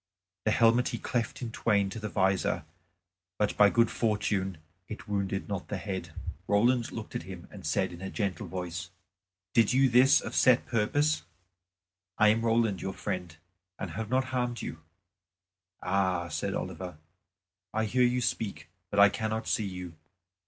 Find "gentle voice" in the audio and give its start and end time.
8.09-8.89